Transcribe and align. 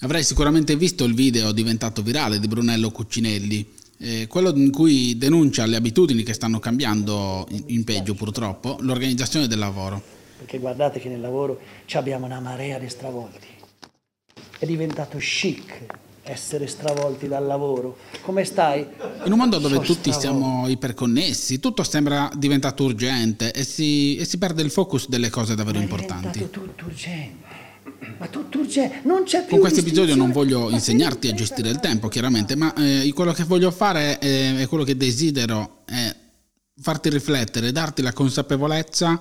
Avrai 0.00 0.24
sicuramente 0.24 0.74
visto 0.76 1.04
il 1.04 1.14
video 1.14 1.52
diventato 1.52 2.02
virale 2.02 2.40
di 2.40 2.48
Brunello 2.48 2.90
Cuccinelli, 2.90 3.72
eh, 3.98 4.26
quello 4.26 4.50
in 4.54 4.72
cui 4.72 5.16
denuncia 5.16 5.64
le 5.66 5.76
abitudini 5.76 6.24
che 6.24 6.32
stanno 6.32 6.58
cambiando 6.58 7.46
in, 7.50 7.62
in 7.68 7.84
peggio 7.84 8.14
purtroppo, 8.14 8.76
l'organizzazione 8.80 9.46
del 9.46 9.58
lavoro. 9.58 10.02
Perché 10.38 10.58
guardate 10.58 10.98
che 10.98 11.08
nel 11.08 11.20
lavoro 11.20 11.60
abbiamo 11.92 12.26
una 12.26 12.40
marea 12.40 12.78
di 12.78 12.88
stravolti. 12.88 13.46
È 14.58 14.66
diventato 14.66 15.16
chic 15.18 15.86
essere 16.24 16.66
stravolti 16.66 17.28
dal 17.28 17.46
lavoro. 17.46 17.98
Come 18.22 18.44
stai? 18.44 18.84
In 19.24 19.32
un 19.32 19.38
mondo 19.38 19.58
dove 19.58 19.74
Sono 19.74 19.86
tutti 19.86 20.10
stravolti. 20.10 20.42
siamo 20.42 20.68
iperconnessi, 20.68 21.60
tutto 21.60 21.84
sembra 21.84 22.30
diventato 22.34 22.82
urgente 22.82 23.52
e 23.52 23.62
si, 23.62 24.16
e 24.16 24.24
si 24.24 24.38
perde 24.38 24.62
il 24.62 24.72
focus 24.72 25.08
delle 25.08 25.30
cose 25.30 25.54
davvero 25.54 25.78
importanti. 25.78 26.40
È 26.40 26.50
tutto 26.50 26.84
urgente. 26.84 27.63
Ma 28.18 28.26
tutto 28.28 28.58
urgente, 28.58 29.00
non 29.04 29.24
c'è 29.24 29.40
più. 29.40 29.50
Con 29.50 29.60
questo 29.60 29.80
episodio 29.80 30.14
non 30.14 30.30
voglio 30.30 30.70
insegnarti 30.70 31.28
a 31.28 31.34
gestire 31.34 31.68
il 31.68 31.80
tempo, 31.80 32.08
chiaramente, 32.08 32.56
ma 32.56 32.72
eh, 32.74 33.10
quello 33.14 33.32
che 33.32 33.44
voglio 33.44 33.70
fare 33.70 34.18
è, 34.18 34.56
è 34.56 34.66
quello 34.66 34.84
che 34.84 34.96
desidero 34.96 35.82
è 35.84 36.14
farti 36.80 37.08
riflettere, 37.08 37.72
darti 37.72 38.02
la 38.02 38.12
consapevolezza 38.12 39.20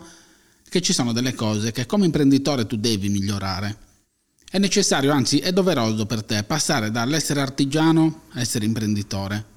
che 0.67 0.81
ci 0.81 0.94
sono 0.94 1.12
delle 1.12 1.34
cose 1.34 1.72
che 1.72 1.86
come 1.86 2.05
imprenditore 2.05 2.66
tu 2.66 2.77
devi 2.77 3.09
migliorare 3.09 3.91
è 4.53 4.59
necessario, 4.59 5.11
anzi 5.11 5.39
è 5.39 5.52
doveroso 5.52 6.05
per 6.05 6.23
te, 6.23 6.44
passare 6.44 6.91
dall'essere 6.91 7.41
artigiano 7.41 8.25
a 8.34 8.39
essere 8.39 8.66
imprenditore. 8.66 9.52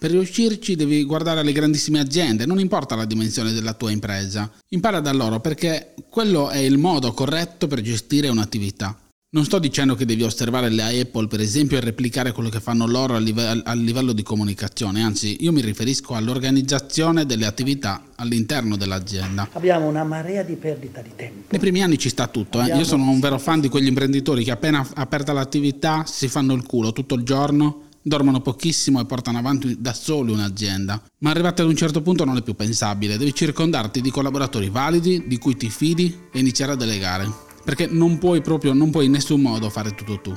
Per 0.00 0.10
riuscirci 0.10 0.76
devi 0.76 1.04
guardare 1.04 1.40
alle 1.40 1.52
grandissime 1.52 2.00
aziende, 2.00 2.46
non 2.46 2.58
importa 2.58 2.94
la 2.94 3.04
dimensione 3.04 3.52
della 3.52 3.74
tua 3.74 3.90
impresa. 3.90 4.50
Impara 4.70 4.98
da 5.00 5.12
loro 5.12 5.40
perché 5.40 5.92
quello 6.08 6.48
è 6.48 6.56
il 6.56 6.78
modo 6.78 7.12
corretto 7.12 7.66
per 7.66 7.82
gestire 7.82 8.28
un'attività. 8.28 8.98
Non 9.32 9.44
sto 9.44 9.58
dicendo 9.58 9.94
che 9.96 10.06
devi 10.06 10.22
osservare 10.22 10.70
le 10.70 11.00
Apple, 11.00 11.26
per 11.26 11.40
esempio, 11.40 11.76
e 11.76 11.80
replicare 11.80 12.32
quello 12.32 12.48
che 12.48 12.60
fanno 12.60 12.86
loro 12.86 13.14
a 13.14 13.18
livello, 13.18 13.60
a 13.62 13.74
livello 13.74 14.14
di 14.14 14.22
comunicazione, 14.22 15.02
anzi 15.02 15.36
io 15.40 15.52
mi 15.52 15.60
riferisco 15.60 16.14
all'organizzazione 16.14 17.26
delle 17.26 17.44
attività 17.44 18.04
all'interno 18.14 18.78
dell'azienda. 18.78 19.50
Abbiamo 19.52 19.86
una 19.86 20.02
marea 20.02 20.42
di 20.42 20.54
perdita 20.54 21.02
di 21.02 21.10
tempo. 21.14 21.44
Nei 21.50 21.60
primi 21.60 21.82
anni 21.82 21.98
ci 21.98 22.08
sta 22.08 22.26
tutto, 22.26 22.58
eh. 22.62 22.74
io 22.74 22.84
sono 22.84 23.10
un 23.10 23.20
vero 23.20 23.38
fan 23.38 23.60
di 23.60 23.68
quegli 23.68 23.88
imprenditori 23.88 24.44
che 24.44 24.50
appena 24.50 24.88
aperta 24.94 25.34
l'attività 25.34 26.04
si 26.06 26.26
fanno 26.26 26.54
il 26.54 26.64
culo 26.64 26.92
tutto 26.92 27.14
il 27.16 27.22
giorno, 27.22 27.88
dormono 28.02 28.40
pochissimo 28.40 29.00
e 29.00 29.06
portano 29.06 29.38
avanti 29.38 29.80
da 29.80 29.92
soli 29.92 30.32
un'azienda. 30.32 31.02
Ma 31.18 31.30
arrivati 31.30 31.62
ad 31.62 31.68
un 31.68 31.76
certo 31.76 32.02
punto 32.02 32.24
non 32.24 32.36
è 32.36 32.42
più 32.42 32.54
pensabile, 32.54 33.18
devi 33.18 33.34
circondarti 33.34 34.00
di 34.00 34.10
collaboratori 34.10 34.68
validi, 34.68 35.24
di 35.26 35.38
cui 35.38 35.56
ti 35.56 35.70
fidi 35.70 36.28
e 36.32 36.38
iniziare 36.38 36.72
a 36.72 36.76
delegare 36.76 37.48
perché 37.64 37.86
non 37.86 38.18
puoi 38.18 38.40
proprio, 38.40 38.72
non 38.72 38.90
puoi 38.90 39.06
in 39.06 39.12
nessun 39.12 39.40
modo 39.40 39.70
fare 39.70 39.94
tutto 39.94 40.20
tu. 40.20 40.36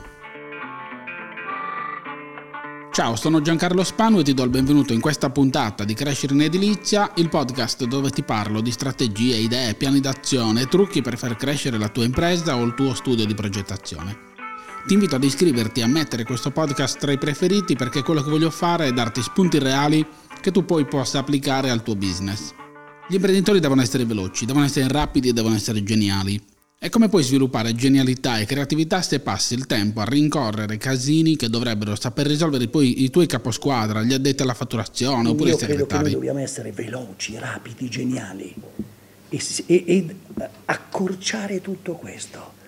Ciao, 2.92 3.16
sono 3.16 3.42
Giancarlo 3.42 3.84
Spanu 3.84 4.20
e 4.20 4.24
ti 4.24 4.36
do 4.36 4.44
il 4.44 4.52
benvenuto 4.52 4.94
in 4.94 5.00
questa 5.00 5.32
puntata 5.32 5.84
di 5.84 5.96
Crescere 5.96 6.36
in 6.36 6.42
Edilizia, 6.42 7.12
il 7.16 7.28
podcast 7.28 7.86
dove 7.86 8.12
ti 8.12 8.22
parlo 8.22 8.62
di 8.62 8.70
strategie, 8.70 9.38
idee, 9.38 9.74
piani 9.74 10.00
d'azione 10.00 10.62
e 10.62 10.68
trucchi 10.68 11.02
per 11.02 11.18
far 11.18 11.36
crescere 11.36 11.80
la 11.80 11.90
tua 11.90 12.04
impresa 12.04 12.56
o 12.56 12.62
il 12.62 12.76
tuo 12.76 12.94
studio 12.94 13.26
di 13.26 13.34
progettazione. 13.34 14.33
Ti 14.86 14.96
invito 14.96 15.16
ad 15.16 15.24
iscriverti 15.24 15.80
e 15.80 15.84
a 15.84 15.88
mettere 15.88 16.26
questo 16.26 16.52
podcast 16.52 17.00
tra 17.00 17.14
i 17.14 17.18
preferiti 17.18 17.74
perché 17.74 18.04
quello 18.04 18.22
che 18.22 18.30
voglio 18.30 18.50
fare 18.50 18.88
è 18.88 18.92
darti 18.92 19.22
spunti 19.22 19.58
reali 19.58 20.06
che 20.42 20.52
tu 20.52 20.66
poi 20.66 20.84
possa 20.84 21.20
applicare 21.20 21.70
al 21.70 21.82
tuo 21.82 21.96
business. 21.96 22.54
Gli 23.08 23.14
imprenditori 23.14 23.62
devono 23.62 23.82
essere 23.82 24.04
veloci, 24.04 24.46
devono 24.46 24.66
essere 24.66 24.90
rapidi 24.90 25.30
e 25.30 25.34
devono 25.34 25.56
essere 25.56 25.84
geniali. 25.84 26.38
E 26.78 26.90
come 26.90 27.08
puoi 27.08 27.24
sviluppare 27.24 27.74
genialità 27.74 28.40
e 28.40 28.46
creatività 28.46 29.02
se 29.02 29.22
passi 29.22 29.54
il 29.54 29.68
tempo 29.68 30.02
a 30.02 30.04
rincorrere 30.04 30.76
casini 30.76 31.38
che 31.38 31.50
dovrebbero 31.50 31.96
saper 31.96 32.28
risolvere 32.28 32.68
poi 32.68 33.04
i 33.04 33.10
tuoi 33.10 33.26
caposquadra, 33.26 34.04
gli 34.04 34.12
addetti 34.12 34.42
alla 34.42 34.54
fatturazione 34.54 35.30
oppure 35.30 35.52
Io 35.52 35.56
i 35.56 35.60
segretari? 35.60 35.80
Io 35.80 35.86
credo 35.86 36.04
che 36.04 36.04
noi 36.04 36.12
dobbiamo 36.12 36.40
essere 36.40 36.74
veloci, 36.74 37.38
rapidi, 37.40 37.88
geniali 37.88 38.54
e, 39.30 39.42
e, 39.66 39.84
e 39.88 40.16
accorciare 40.66 41.62
tutto 41.62 41.94
questo. 41.94 42.62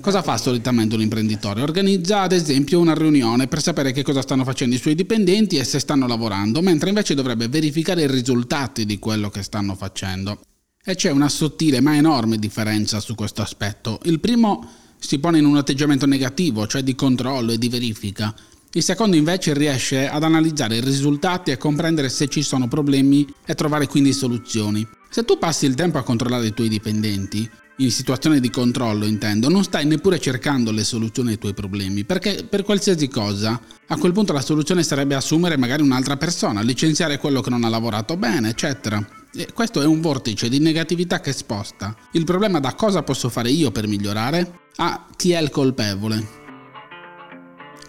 Cosa 0.00 0.22
fa 0.22 0.36
solitamente 0.36 0.96
un 0.96 1.00
imprenditore? 1.00 1.62
Organizza 1.62 2.22
ad 2.22 2.32
esempio 2.32 2.80
una 2.80 2.94
riunione 2.94 3.46
per 3.46 3.62
sapere 3.62 3.92
che 3.92 4.02
cosa 4.02 4.20
stanno 4.20 4.42
facendo 4.42 4.74
i 4.74 4.78
suoi 4.78 4.96
dipendenti 4.96 5.58
e 5.58 5.64
se 5.64 5.78
stanno 5.78 6.08
lavorando, 6.08 6.60
mentre 6.60 6.88
invece 6.88 7.14
dovrebbe 7.14 7.46
verificare 7.46 8.02
i 8.02 8.08
risultati 8.08 8.84
di 8.84 8.98
quello 8.98 9.30
che 9.30 9.44
stanno 9.44 9.76
facendo. 9.76 10.40
E 10.84 10.96
c'è 10.96 11.10
una 11.10 11.28
sottile 11.28 11.80
ma 11.80 11.94
enorme 11.94 12.36
differenza 12.38 12.98
su 12.98 13.14
questo 13.14 13.42
aspetto. 13.42 14.00
Il 14.04 14.18
primo 14.18 14.68
si 14.98 15.20
pone 15.20 15.38
in 15.38 15.44
un 15.44 15.56
atteggiamento 15.56 16.06
negativo, 16.06 16.66
cioè 16.66 16.82
di 16.82 16.96
controllo 16.96 17.52
e 17.52 17.58
di 17.58 17.68
verifica. 17.68 18.34
Il 18.72 18.82
secondo 18.82 19.14
invece 19.14 19.54
riesce 19.54 20.08
ad 20.08 20.24
analizzare 20.24 20.78
i 20.78 20.80
risultati 20.80 21.52
e 21.52 21.56
comprendere 21.56 22.08
se 22.08 22.26
ci 22.26 22.42
sono 22.42 22.66
problemi 22.66 23.24
e 23.46 23.54
trovare 23.54 23.86
quindi 23.86 24.12
soluzioni. 24.12 24.84
Se 25.08 25.24
tu 25.24 25.38
passi 25.38 25.64
il 25.66 25.76
tempo 25.76 25.98
a 25.98 26.02
controllare 26.02 26.46
i 26.48 26.54
tuoi 26.54 26.68
dipendenti, 26.68 27.48
in 27.78 27.90
situazione 27.90 28.40
di 28.40 28.50
controllo 28.50 29.04
intendo, 29.04 29.48
non 29.48 29.64
stai 29.64 29.84
neppure 29.86 30.20
cercando 30.20 30.70
le 30.70 30.84
soluzioni 30.84 31.30
ai 31.30 31.38
tuoi 31.38 31.54
problemi, 31.54 32.04
perché 32.04 32.46
per 32.48 32.62
qualsiasi 32.62 33.08
cosa, 33.08 33.60
a 33.86 33.96
quel 33.96 34.12
punto 34.12 34.32
la 34.32 34.40
soluzione 34.40 34.82
sarebbe 34.82 35.14
assumere 35.14 35.56
magari 35.56 35.82
un'altra 35.82 36.16
persona, 36.16 36.60
licenziare 36.60 37.18
quello 37.18 37.40
che 37.40 37.50
non 37.50 37.64
ha 37.64 37.68
lavorato 37.68 38.16
bene, 38.16 38.50
eccetera. 38.50 39.04
E 39.34 39.48
questo 39.52 39.82
è 39.82 39.86
un 39.86 40.00
vortice 40.00 40.48
di 40.48 40.60
negatività 40.60 41.20
che 41.20 41.32
sposta 41.32 41.96
il 42.12 42.24
problema 42.24 42.60
da 42.60 42.74
cosa 42.74 43.02
posso 43.02 43.28
fare 43.28 43.50
io 43.50 43.72
per 43.72 43.88
migliorare 43.88 44.60
a 44.76 45.06
chi 45.16 45.32
è 45.32 45.40
il 45.40 45.50
colpevole. 45.50 46.43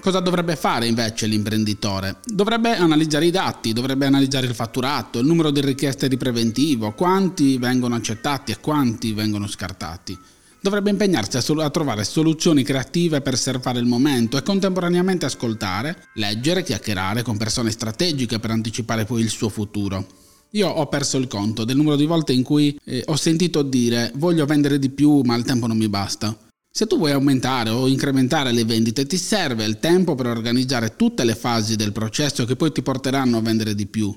Cosa 0.05 0.19
dovrebbe 0.19 0.55
fare 0.55 0.85
invece 0.85 1.25
l'imprenditore? 1.25 2.17
Dovrebbe 2.25 2.75
analizzare 2.75 3.25
i 3.25 3.31
dati, 3.31 3.73
dovrebbe 3.73 4.05
analizzare 4.05 4.45
il 4.45 4.53
fatturato, 4.53 5.17
il 5.17 5.25
numero 5.25 5.49
di 5.49 5.61
richieste 5.61 6.07
di 6.07 6.15
preventivo, 6.15 6.91
quanti 6.91 7.57
vengono 7.57 7.95
accettati 7.95 8.51
e 8.51 8.59
quanti 8.59 9.13
vengono 9.13 9.47
scartati. 9.47 10.15
Dovrebbe 10.61 10.91
impegnarsi 10.91 11.37
a, 11.37 11.69
trovare 11.71 12.03
soluzioni 12.03 12.61
creative 12.61 13.21
per 13.21 13.35
surfare 13.35 13.79
il 13.79 13.87
momento 13.87 14.37
e 14.37 14.43
contemporaneamente 14.43 15.25
ascoltare, 15.25 16.09
leggere, 16.13 16.61
chiacchierare 16.61 17.23
con 17.23 17.37
persone 17.37 17.71
strategiche 17.71 18.37
per 18.37 18.51
anticipare 18.51 19.05
poi 19.05 19.21
il 19.21 19.29
suo 19.29 19.49
futuro. 19.49 20.05
Io 20.51 20.69
ho 20.69 20.85
perso 20.85 21.17
il 21.17 21.27
conto 21.27 21.63
del 21.63 21.77
numero 21.77 21.95
di 21.95 22.05
volte 22.05 22.31
in 22.31 22.43
cui 22.43 22.79
eh, 22.85 23.01
ho 23.07 23.15
sentito 23.15 23.63
dire 23.63 24.11
voglio 24.17 24.45
vendere 24.45 24.77
di 24.77 24.91
più 24.91 25.21
ma 25.21 25.35
il 25.35 25.45
tempo 25.45 25.65
non 25.65 25.77
mi 25.77 25.89
basta. 25.89 26.44
Se 26.77 26.87
tu 26.87 26.97
vuoi 26.97 27.13
aumentare 27.13 27.69
o 27.69 27.87
incrementare 27.87 28.51
le 28.51 28.65
vendite 28.65 29.05
ti 29.05 29.15
serve 29.15 29.63
il 29.63 29.79
tempo 29.79 30.13
per 30.13 30.25
organizzare 30.25 30.97
tutte 30.97 31.23
le 31.23 31.33
fasi 31.33 31.77
del 31.77 31.93
processo 31.93 32.43
che 32.43 32.57
poi 32.57 32.73
ti 32.73 32.81
porteranno 32.81 33.37
a 33.37 33.41
vendere 33.41 33.73
di 33.75 33.85
più. 33.85 34.13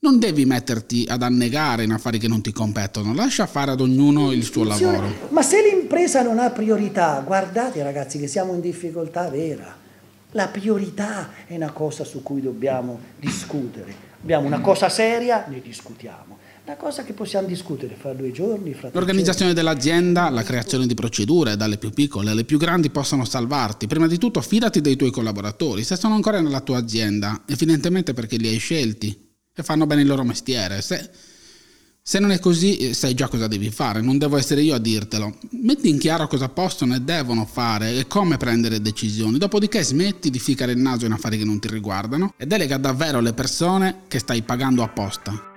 Non 0.00 0.18
devi 0.18 0.44
metterti 0.44 1.06
ad 1.08 1.22
annegare 1.22 1.82
in 1.82 1.92
affari 1.92 2.18
che 2.18 2.28
non 2.28 2.42
ti 2.42 2.52
competono, 2.52 3.14
lascia 3.14 3.46
fare 3.46 3.70
ad 3.70 3.80
ognuno 3.80 4.32
il 4.32 4.44
suo 4.44 4.64
lavoro. 4.64 5.30
Ma 5.30 5.40
se 5.40 5.62
l'impresa 5.62 6.20
non 6.20 6.38
ha 6.40 6.50
priorità, 6.50 7.22
guardate 7.24 7.82
ragazzi 7.82 8.18
che 8.18 8.26
siamo 8.26 8.52
in 8.52 8.60
difficoltà 8.60 9.30
vera. 9.30 9.74
La 10.32 10.48
priorità 10.48 11.30
è 11.46 11.54
una 11.54 11.72
cosa 11.72 12.04
su 12.04 12.22
cui 12.22 12.42
dobbiamo 12.42 13.00
discutere 13.18 14.12
abbiamo 14.24 14.46
una 14.46 14.60
cosa 14.60 14.88
seria, 14.88 15.44
ne 15.48 15.60
discutiamo. 15.60 16.38
Una 16.66 16.76
cosa 16.76 17.04
che 17.04 17.12
possiamo 17.12 17.46
discutere 17.46 17.94
fra 17.94 18.14
due 18.14 18.30
giorni, 18.30 18.72
fra 18.72 18.88
L'organizzazione 18.90 19.52
giorni. 19.52 19.68
dell'azienda, 19.68 20.30
la 20.30 20.42
creazione 20.42 20.86
di 20.86 20.94
procedure, 20.94 21.56
dalle 21.56 21.76
più 21.76 21.90
piccole 21.90 22.30
alle 22.30 22.44
più 22.44 22.56
grandi, 22.56 22.88
possono 22.88 23.26
salvarti. 23.26 23.86
Prima 23.86 24.06
di 24.06 24.16
tutto 24.16 24.40
fidati 24.40 24.80
dei 24.80 24.96
tuoi 24.96 25.10
collaboratori, 25.10 25.84
se 25.84 25.96
sono 25.96 26.14
ancora 26.14 26.40
nella 26.40 26.62
tua 26.62 26.78
azienda, 26.78 27.42
evidentemente 27.46 28.14
perché 28.14 28.38
li 28.38 28.48
hai 28.48 28.56
scelti 28.56 29.14
e 29.54 29.62
fanno 29.62 29.84
bene 29.84 30.00
il 30.00 30.08
loro 30.08 30.24
mestiere. 30.24 30.80
Se 30.80 31.10
se 32.06 32.18
non 32.18 32.32
è 32.32 32.38
così, 32.38 32.76
eh, 32.76 32.92
sai 32.92 33.14
già 33.14 33.28
cosa 33.28 33.46
devi 33.46 33.70
fare, 33.70 34.02
non 34.02 34.18
devo 34.18 34.36
essere 34.36 34.60
io 34.60 34.74
a 34.74 34.78
dirtelo. 34.78 35.38
Metti 35.62 35.88
in 35.88 35.98
chiaro 35.98 36.28
cosa 36.28 36.50
possono 36.50 36.94
e 36.94 37.00
devono 37.00 37.46
fare 37.46 37.96
e 37.96 38.06
come 38.06 38.36
prendere 38.36 38.82
decisioni, 38.82 39.38
dopodiché 39.38 39.82
smetti 39.82 40.28
di 40.28 40.38
ficcare 40.38 40.72
il 40.72 40.78
naso 40.78 41.06
in 41.06 41.12
affari 41.12 41.38
che 41.38 41.46
non 41.46 41.60
ti 41.60 41.68
riguardano 41.68 42.34
e 42.36 42.44
delega 42.44 42.76
davvero 42.76 43.20
le 43.20 43.32
persone 43.32 44.02
che 44.06 44.18
stai 44.18 44.42
pagando 44.42 44.82
apposta. 44.82 45.53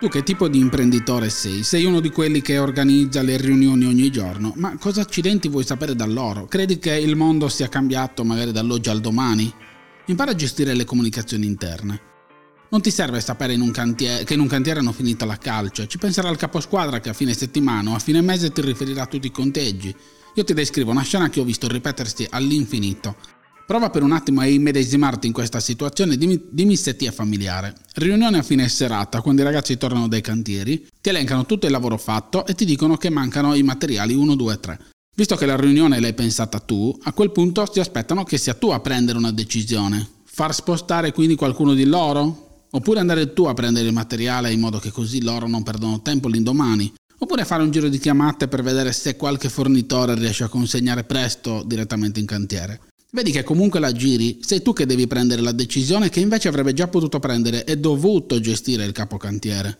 Tu 0.00 0.06
che 0.06 0.22
tipo 0.22 0.46
di 0.46 0.60
imprenditore 0.60 1.28
sei? 1.28 1.64
Sei 1.64 1.84
uno 1.84 1.98
di 1.98 2.10
quelli 2.10 2.40
che 2.40 2.58
organizza 2.58 3.20
le 3.20 3.36
riunioni 3.36 3.84
ogni 3.84 4.10
giorno, 4.12 4.52
ma 4.54 4.76
cosa 4.78 5.00
accidenti 5.00 5.48
vuoi 5.48 5.64
sapere 5.64 5.96
da 5.96 6.06
loro? 6.06 6.46
Credi 6.46 6.78
che 6.78 6.94
il 6.94 7.16
mondo 7.16 7.48
sia 7.48 7.68
cambiato 7.68 8.22
magari 8.22 8.52
dall'oggi 8.52 8.90
al 8.90 9.00
domani? 9.00 9.52
Impara 10.06 10.30
a 10.30 10.34
gestire 10.36 10.74
le 10.74 10.84
comunicazioni 10.84 11.46
interne. 11.46 12.00
Non 12.70 12.80
ti 12.80 12.92
serve 12.92 13.20
sapere 13.20 13.54
in 13.54 13.72
cantiere, 13.72 14.22
che 14.22 14.34
in 14.34 14.40
un 14.40 14.46
cantiere 14.46 14.78
hanno 14.78 14.92
finito 14.92 15.24
la 15.24 15.36
calcia, 15.36 15.88
ci 15.88 15.98
penserà 15.98 16.28
il 16.28 16.36
caposquadra 16.36 17.00
che 17.00 17.08
a 17.08 17.12
fine 17.12 17.34
settimana 17.34 17.90
o 17.90 17.94
a 17.96 17.98
fine 17.98 18.20
mese 18.20 18.52
ti 18.52 18.60
riferirà 18.60 19.06
tutti 19.06 19.26
i 19.26 19.32
conteggi. 19.32 19.92
Io 20.34 20.44
ti 20.44 20.54
descrivo 20.54 20.92
una 20.92 21.02
scena 21.02 21.28
che 21.28 21.40
ho 21.40 21.44
visto 21.44 21.66
ripetersi 21.66 22.24
all'infinito. 22.30 23.16
Prova 23.68 23.90
per 23.90 24.02
un 24.02 24.12
attimo 24.12 24.40
a 24.40 24.46
immedesimarti 24.46 25.26
in 25.26 25.34
questa 25.34 25.60
situazione 25.60 26.16
se 26.74 26.96
ti 26.96 27.04
è 27.04 27.10
familiare. 27.10 27.74
Riunione 27.96 28.38
a 28.38 28.42
fine 28.42 28.66
serata, 28.66 29.20
quando 29.20 29.42
i 29.42 29.44
ragazzi 29.44 29.76
tornano 29.76 30.08
dai 30.08 30.22
cantieri, 30.22 30.86
ti 31.02 31.10
elencano 31.10 31.44
tutto 31.44 31.66
il 31.66 31.72
lavoro 31.72 31.98
fatto 31.98 32.46
e 32.46 32.54
ti 32.54 32.64
dicono 32.64 32.96
che 32.96 33.10
mancano 33.10 33.52
i 33.52 33.62
materiali 33.62 34.14
1, 34.14 34.36
2, 34.36 34.60
3. 34.60 34.80
Visto 35.14 35.36
che 35.36 35.44
la 35.44 35.56
riunione 35.56 36.00
l'hai 36.00 36.14
pensata 36.14 36.60
tu, 36.60 36.98
a 37.02 37.12
quel 37.12 37.30
punto 37.30 37.70
si 37.70 37.78
aspettano 37.78 38.24
che 38.24 38.38
sia 38.38 38.54
tu 38.54 38.70
a 38.70 38.80
prendere 38.80 39.18
una 39.18 39.32
decisione. 39.32 40.08
Far 40.24 40.54
spostare 40.54 41.12
quindi 41.12 41.34
qualcuno 41.34 41.74
di 41.74 41.84
loro? 41.84 42.64
Oppure 42.70 43.00
andare 43.00 43.34
tu 43.34 43.44
a 43.44 43.52
prendere 43.52 43.88
il 43.88 43.92
materiale 43.92 44.50
in 44.50 44.60
modo 44.60 44.78
che 44.78 44.90
così 44.90 45.22
loro 45.22 45.46
non 45.46 45.62
perdono 45.62 46.00
tempo 46.00 46.28
l'indomani? 46.28 46.90
Oppure 47.18 47.44
fare 47.44 47.62
un 47.62 47.70
giro 47.70 47.90
di 47.90 47.98
chiamate 47.98 48.48
per 48.48 48.62
vedere 48.62 48.92
se 48.92 49.16
qualche 49.16 49.50
fornitore 49.50 50.14
riesce 50.14 50.44
a 50.44 50.48
consegnare 50.48 51.04
presto 51.04 51.62
direttamente 51.66 52.18
in 52.18 52.24
cantiere? 52.24 52.80
Vedi 53.10 53.30
che 53.30 53.42
comunque 53.42 53.80
la 53.80 53.92
giri, 53.92 54.40
sei 54.42 54.60
tu 54.60 54.74
che 54.74 54.84
devi 54.84 55.06
prendere 55.06 55.40
la 55.40 55.52
decisione 55.52 56.10
che 56.10 56.20
invece 56.20 56.48
avrebbe 56.48 56.74
già 56.74 56.88
potuto 56.88 57.18
prendere 57.18 57.64
e 57.64 57.78
dovuto 57.78 58.38
gestire 58.38 58.84
il 58.84 58.92
capocantiere. 58.92 59.78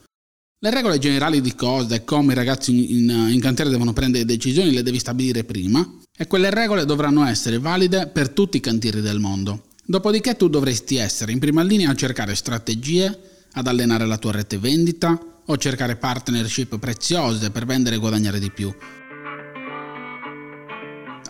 Le 0.60 0.70
regole 0.70 0.98
generali 0.98 1.42
di 1.42 1.54
cosa 1.54 1.94
e 1.94 2.04
come 2.04 2.32
i 2.32 2.36
ragazzi 2.36 2.70
in, 2.72 3.10
in, 3.30 3.40
cantiere 3.40 3.70
devono 3.70 3.92
prendere 3.92 4.24
decisioni 4.24 4.72
le 4.72 4.82
devi 4.82 4.98
stabilire 4.98 5.44
prima 5.44 5.86
e 6.16 6.26
quelle 6.26 6.50
regole 6.50 6.86
dovranno 6.86 7.24
essere 7.26 7.58
valide 7.58 8.08
per 8.08 8.30
tutti 8.30 8.56
i 8.56 8.60
cantieri 8.60 9.02
del 9.02 9.20
mondo. 9.20 9.66
Dopodiché 9.84 10.34
tu 10.34 10.48
dovresti 10.48 10.96
essere 10.96 11.30
in 11.30 11.38
prima 11.38 11.62
linea 11.62 11.90
a 11.90 11.94
cercare 11.94 12.34
strategie, 12.34 13.16
ad 13.52 13.66
allenare 13.66 14.06
la 14.06 14.18
tua 14.18 14.32
rete 14.32 14.58
vendita 14.58 15.42
o 15.44 15.56
cercare 15.58 15.96
partnership 15.96 16.78
preziose 16.78 17.50
per 17.50 17.66
vendere 17.66 17.96
e 17.96 17.98
guadagnare 17.98 18.40
di 18.40 18.50
più. 18.50 18.74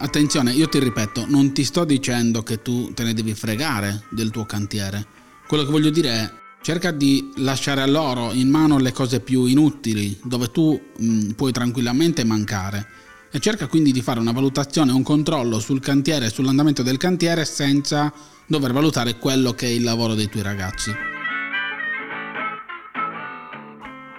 Attenzione, 0.01 0.53
io 0.53 0.69
ti 0.69 0.79
ripeto, 0.79 1.27
non 1.29 1.53
ti 1.53 1.65
sto 1.65 1.85
dicendo 1.85 2.43
che 2.43 2.63
tu 2.63 2.93
te 2.95 3.03
ne 3.03 3.15
devi 3.15 3.35
fregare 3.35 4.05
del 4.11 4.31
tuo 4.31 4.45
cantiere. 4.45 5.07
Quello 5.47 5.65
che 5.65 5.71
voglio 5.71 5.91
dire 5.91 6.11
è 6.11 6.33
Cerca 6.61 6.91
di 6.91 7.33
lasciare 7.37 7.81
a 7.81 7.87
loro 7.87 8.33
in 8.33 8.51
mano 8.51 8.79
le 8.79 8.93
cose 8.93 9.21
più 9.21 9.45
inutili, 9.45 10.19
dove 10.25 10.51
tu 10.51 10.79
mh, 10.99 11.07
mm, 11.07 11.31
puoi 11.31 11.53
tranquillamente 11.53 12.25
mancare. 12.25 12.87
E 13.31 13.39
cerca 13.39 13.67
quindi 13.69 13.93
di 13.93 14.03
fare 14.03 14.21
una 14.21 14.33
valutazione, 14.33 14.93
un 14.93 15.03
controllo 15.03 15.61
sul 15.61 15.81
cantiere 15.81 16.31
sull'andamento 16.31 16.83
del 16.83 16.97
cantiere 16.97 17.45
senza 17.45 18.13
dover 18.47 18.73
valutare 18.73 19.19
quello 19.19 19.53
che 19.53 19.67
è 19.67 19.71
il 19.71 19.83
lavoro 19.83 20.15
dei 20.15 20.29
tuoi 20.29 20.43
ragazzi. 20.43 21.18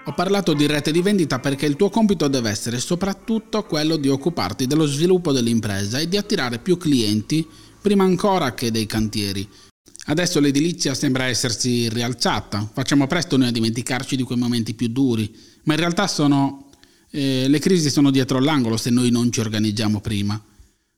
Ho 0.10 0.14
parlato 0.14 0.54
di 0.54 0.66
rete 0.66 0.92
di 0.92 1.04
vendita 1.04 1.38
perché 1.38 1.68
il 1.68 1.76
tuo 1.76 1.92
compito 1.92 2.28
deve 2.28 2.50
essere 2.50 2.80
soprattutto 2.80 3.64
quello 3.66 3.96
di 3.96 4.10
occuparti 4.10 4.66
dello 4.66 4.88
sviluppo 4.88 5.32
dell'impresa 5.32 6.00
e 6.00 6.08
di 6.10 6.18
attirare 6.18 6.58
più 6.58 6.78
clienti 6.78 7.48
prima 7.80 8.06
ancora 8.06 8.56
che 8.56 8.72
dei 8.72 8.88
cantieri 8.88 9.48
Adesso 10.06 10.40
l'edilizia 10.40 10.96
sembra 10.96 11.26
essersi 11.26 11.90
rialzata, 11.90 12.68
facciamo 12.74 13.06
presto 13.06 13.38
noi 13.38 13.50
a 13.50 13.52
dimenticarci 13.52 14.16
di 14.16 14.24
quei 14.24 14.40
momenti 14.40 14.74
più 14.74 14.88
duri, 14.88 15.32
ma 15.66 15.74
in 15.74 15.80
realtà 15.80 16.08
sono, 16.08 16.72
eh, 17.12 17.48
le 17.48 17.60
crisi 17.60 17.92
sono 17.92 18.10
dietro 18.10 18.40
l'angolo 18.40 18.78
se 18.78 18.90
noi 18.90 19.12
non 19.12 19.32
ci 19.32 19.42
organizziamo 19.42 20.02
prima. 20.02 20.44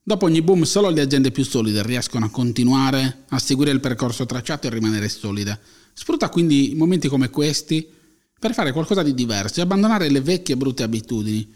Dopo 0.01 0.23
ogni 0.23 0.41
boom 0.41 0.63
solo 0.63 0.87
le 0.89 1.01
aziende 1.01 1.31
più 1.31 1.43
solide 1.43 1.83
riescono 1.83 2.27
a 2.27 2.29
continuare 2.29 3.23
a 3.27 3.39
seguire 3.39 3.71
il 3.71 3.81
percorso 3.81 4.25
tracciato 4.25 4.67
e 4.67 4.69
rimanere 4.69 5.09
solide. 5.09 5.59
Sfrutta 5.91 6.29
quindi 6.29 6.71
momenti 6.77 7.09
come 7.09 7.29
questi 7.29 7.99
per 8.41 8.55
fare 8.55 8.71
qualcosa 8.71 9.03
di 9.03 9.13
diverso 9.13 9.59
e 9.59 9.61
abbandonare 9.61 10.09
le 10.09 10.19
vecchie 10.19 10.57
brutte 10.57 10.81
abitudini. 10.81 11.47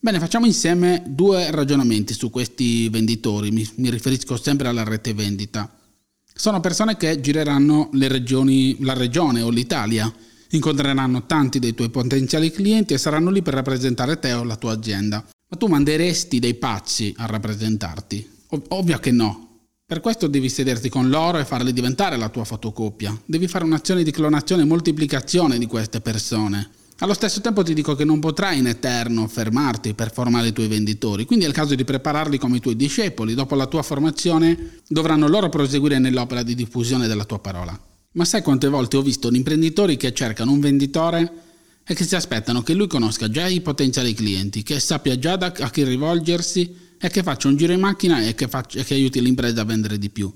Bene, 0.00 0.18
facciamo 0.18 0.46
insieme 0.46 1.04
due 1.06 1.52
ragionamenti 1.52 2.12
su 2.12 2.28
questi 2.28 2.88
venditori, 2.88 3.52
mi, 3.52 3.64
mi 3.76 3.88
riferisco 3.88 4.36
sempre 4.36 4.66
alla 4.66 4.82
rete 4.82 5.14
vendita. 5.14 5.72
Sono 6.34 6.58
persone 6.58 6.96
che 6.96 7.20
gireranno 7.20 7.90
regioni, 7.92 8.78
la 8.80 8.94
regione 8.94 9.42
o 9.42 9.50
l'Italia, 9.50 10.12
incontreranno 10.50 11.24
tanti 11.24 11.60
dei 11.60 11.74
tuoi 11.74 11.90
potenziali 11.90 12.50
clienti 12.50 12.94
e 12.94 12.98
saranno 12.98 13.30
lì 13.30 13.40
per 13.40 13.54
rappresentare 13.54 14.18
te 14.18 14.32
o 14.32 14.42
la 14.42 14.56
tua 14.56 14.72
azienda. 14.72 15.24
Ma 15.50 15.56
tu 15.56 15.68
manderesti 15.68 16.40
dei 16.40 16.54
pazzi 16.54 17.14
a 17.16 17.26
rappresentarti? 17.26 18.28
Ov- 18.48 18.66
ovvio 18.70 18.98
che 18.98 19.12
no. 19.12 19.47
Per 19.88 20.00
questo 20.00 20.26
devi 20.26 20.50
sederti 20.50 20.90
con 20.90 21.08
loro 21.08 21.38
e 21.38 21.46
farli 21.46 21.72
diventare 21.72 22.18
la 22.18 22.28
tua 22.28 22.44
fotocopia. 22.44 23.18
Devi 23.24 23.48
fare 23.48 23.64
un'azione 23.64 24.02
di 24.02 24.10
clonazione 24.10 24.60
e 24.60 24.66
moltiplicazione 24.66 25.56
di 25.56 25.64
queste 25.64 26.02
persone. 26.02 26.68
Allo 26.98 27.14
stesso 27.14 27.40
tempo 27.40 27.62
ti 27.62 27.72
dico 27.72 27.94
che 27.94 28.04
non 28.04 28.20
potrai 28.20 28.58
in 28.58 28.66
eterno 28.66 29.26
fermarti 29.26 29.94
per 29.94 30.12
formare 30.12 30.48
i 30.48 30.52
tuoi 30.52 30.68
venditori, 30.68 31.24
quindi 31.24 31.46
è 31.46 31.48
il 31.48 31.54
caso 31.54 31.74
di 31.74 31.84
prepararli 31.84 32.36
come 32.36 32.58
i 32.58 32.60
tuoi 32.60 32.76
discepoli. 32.76 33.32
Dopo 33.32 33.54
la 33.54 33.64
tua 33.64 33.80
formazione 33.80 34.82
dovranno 34.86 35.26
loro 35.26 35.48
proseguire 35.48 35.98
nell'opera 35.98 36.42
di 36.42 36.54
diffusione 36.54 37.06
della 37.06 37.24
tua 37.24 37.38
parola. 37.38 37.80
Ma 38.12 38.26
sai 38.26 38.42
quante 38.42 38.68
volte 38.68 38.98
ho 38.98 39.02
visto 39.02 39.32
imprenditori 39.32 39.96
che 39.96 40.12
cercano 40.12 40.52
un 40.52 40.60
venditore 40.60 41.32
e 41.90 41.94
che 41.94 42.04
si 42.04 42.14
aspettano 42.14 42.62
che 42.62 42.74
lui 42.74 42.86
conosca 42.86 43.30
già 43.30 43.46
i 43.46 43.62
potenziali 43.62 44.12
clienti, 44.12 44.62
che 44.62 44.78
sappia 44.78 45.18
già 45.18 45.32
a 45.32 45.70
chi 45.70 45.84
rivolgersi 45.84 46.76
e 47.00 47.08
che 47.08 47.22
faccia 47.22 47.48
un 47.48 47.56
giro 47.56 47.72
in 47.72 47.80
macchina 47.80 48.20
e 48.20 48.34
che, 48.34 48.46
faccia, 48.46 48.78
e 48.78 48.84
che 48.84 48.92
aiuti 48.92 49.22
l'impresa 49.22 49.62
a 49.62 49.64
vendere 49.64 49.96
di 49.96 50.10
più. 50.10 50.30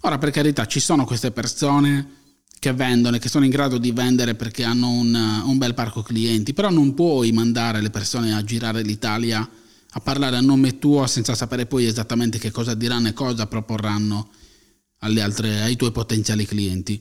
Ora, 0.00 0.18
per 0.18 0.32
carità, 0.32 0.66
ci 0.66 0.80
sono 0.80 1.04
queste 1.04 1.30
persone 1.30 2.16
che 2.58 2.72
vendono 2.72 3.14
e 3.14 3.18
che 3.20 3.28
sono 3.28 3.44
in 3.44 3.52
grado 3.52 3.78
di 3.78 3.92
vendere 3.92 4.34
perché 4.34 4.64
hanno 4.64 4.90
un, 4.90 5.14
un, 5.44 5.56
bel 5.56 5.74
parco 5.74 6.02
clienti, 6.02 6.52
però 6.52 6.68
non 6.68 6.92
puoi 6.94 7.30
mandare 7.30 7.80
le 7.80 7.90
persone 7.90 8.34
a 8.34 8.42
girare 8.42 8.82
l'Italia 8.82 9.48
a 9.90 10.00
parlare 10.00 10.36
a 10.36 10.40
nome 10.40 10.80
tuo 10.80 11.06
senza 11.06 11.36
sapere 11.36 11.66
poi 11.66 11.86
esattamente 11.86 12.38
che 12.38 12.50
cosa 12.50 12.74
diranno 12.74 13.06
e 13.06 13.12
cosa 13.12 13.46
proporranno 13.46 14.30
altre, 14.98 15.62
ai 15.62 15.76
tuoi 15.76 15.92
potenziali 15.92 16.44
clienti. 16.44 17.00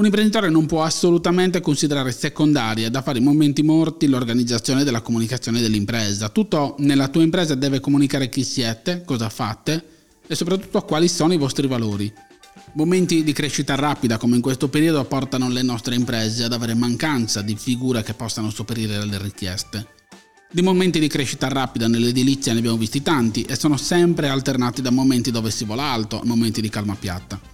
Un 0.00 0.06
imprenditore 0.06 0.48
non 0.48 0.64
può 0.64 0.82
assolutamente 0.82 1.60
considerare 1.60 2.10
secondaria 2.10 2.88
da 2.88 3.02
fare 3.02 3.18
i 3.18 3.22
momenti 3.22 3.62
morti 3.62 4.06
l'organizzazione 4.06 4.82
della 4.82 5.02
comunicazione 5.02 5.60
dell'impresa. 5.60 6.30
Tutto 6.30 6.76
nella 6.78 7.08
tua 7.08 7.22
impresa 7.22 7.54
deve 7.54 7.80
comunicare 7.80 8.30
chi 8.30 8.42
siete, 8.42 9.02
cosa 9.04 9.28
fate 9.28 9.84
e 10.26 10.34
soprattutto 10.34 10.80
quali 10.86 11.06
sono 11.06 11.34
i 11.34 11.36
vostri 11.36 11.66
valori. 11.66 12.10
Momenti 12.72 13.22
di 13.22 13.34
crescita 13.34 13.74
rapida 13.74 14.16
come 14.16 14.36
in 14.36 14.40
questo 14.40 14.70
periodo 14.70 15.04
portano 15.04 15.50
le 15.50 15.60
nostre 15.60 15.96
imprese 15.96 16.44
ad 16.44 16.54
avere 16.54 16.72
mancanza 16.72 17.42
di 17.42 17.54
figure 17.54 18.02
che 18.02 18.14
possano 18.14 18.48
sopperire 18.48 18.96
alle 18.96 19.18
richieste. 19.18 19.86
Di 20.50 20.62
momenti 20.62 20.98
di 20.98 21.08
crescita 21.08 21.48
rapida 21.48 21.88
nell'edilizia 21.88 22.54
ne 22.54 22.60
abbiamo 22.60 22.78
visti 22.78 23.02
tanti 23.02 23.42
e 23.42 23.54
sono 23.54 23.76
sempre 23.76 24.30
alternati 24.30 24.80
da 24.80 24.90
momenti 24.90 25.30
dove 25.30 25.50
si 25.50 25.66
vola 25.66 25.82
alto 25.82 26.20
a 26.20 26.24
momenti 26.24 26.62
di 26.62 26.70
calma 26.70 26.96
piatta. 26.98 27.49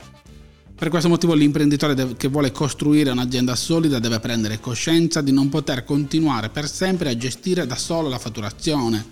Per 0.77 0.91
questo 0.91 1.09
motivo 1.09 1.33
l'imprenditore 1.33 2.17
che 2.17 2.29
vuole 2.29 2.53
costruire 2.53 3.11
un'azienda 3.11 3.57
solida 3.57 3.99
deve 3.99 4.21
prendere 4.21 4.61
coscienza 4.61 5.23
di 5.23 5.33
non 5.33 5.49
poter 5.49 5.85
continuare 5.85 6.51
per 6.51 6.69
sempre 6.69 7.09
a 7.09 7.17
gestire 7.17 7.67
da 7.67 7.77
solo 7.77 8.09
la 8.09 8.19
fatturazione, 8.19 9.05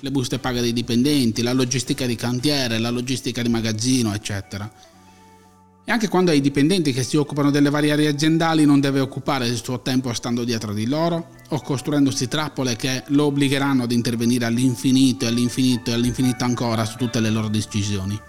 le 0.00 0.10
buste 0.10 0.38
paga 0.38 0.60
dei 0.60 0.74
dipendenti, 0.74 1.42
la 1.42 1.54
logistica 1.54 2.04
di 2.04 2.14
cantiere, 2.14 2.78
la 2.78 2.90
logistica 2.90 3.40
di 3.40 3.48
magazzino, 3.48 4.12
eccetera 4.12 4.70
e 5.88 5.90
anche 5.90 6.08
quando 6.08 6.30
hai 6.30 6.42
dipendenti 6.42 6.92
che 6.92 7.02
si 7.02 7.16
occupano 7.16 7.50
delle 7.50 7.70
varie 7.70 7.92
aree 7.92 8.08
aziendali 8.08 8.66
non 8.66 8.78
deve 8.78 9.00
occupare 9.00 9.46
il 9.46 9.56
suo 9.56 9.80
tempo 9.80 10.12
stando 10.12 10.44
dietro 10.44 10.74
di 10.74 10.86
loro 10.86 11.28
o 11.48 11.62
costruendosi 11.62 12.28
trappole 12.28 12.76
che 12.76 13.04
lo 13.06 13.24
obbligheranno 13.24 13.84
ad 13.84 13.92
intervenire 13.92 14.44
all'infinito 14.44 15.24
e 15.24 15.28
all'infinito 15.28 15.90
e 15.90 15.94
all'infinito 15.94 16.44
ancora 16.44 16.84
su 16.84 16.98
tutte 16.98 17.20
le 17.20 17.30
loro 17.30 17.48
decisioni. 17.48 18.20